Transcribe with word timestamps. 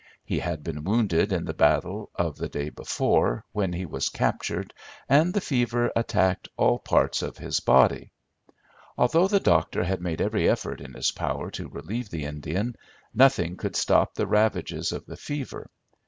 He 0.25 0.39
had 0.39 0.63
been 0.63 0.83
wounded 0.83 1.31
in 1.31 1.45
the 1.45 1.53
battle 1.53 2.09
of 2.15 2.35
the 2.35 2.49
day 2.49 2.71
before, 2.71 3.45
when 3.51 3.71
he 3.71 3.85
was 3.85 4.09
captured, 4.09 4.73
and 5.07 5.31
the 5.31 5.39
fever 5.41 5.91
attacked 5.95 6.49
all 6.57 6.79
parts 6.79 7.21
of 7.21 7.37
his 7.37 7.59
body. 7.59 8.11
Although 8.97 9.27
the 9.27 9.39
doctor 9.39 9.83
had 9.83 10.01
made 10.01 10.19
every 10.19 10.49
effort 10.49 10.81
in 10.81 10.93
his 10.95 11.11
power 11.11 11.51
to 11.51 11.69
relieve 11.69 12.09
the 12.09 12.25
Indian, 12.25 12.75
nothing 13.13 13.57
could 13.57 13.75
stop 13.75 14.15
the 14.15 14.25
ravages 14.25 14.91
of 14.91 15.05
the 15.05 15.17
fever. 15.17 15.69